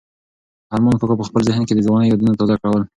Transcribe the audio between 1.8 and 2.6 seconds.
ځوانۍ یادونه تازه